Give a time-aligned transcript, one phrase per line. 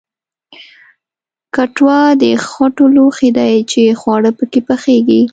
[1.55, 5.21] کټوه د خټو لوښی دی چې خواړه پکې پخیږي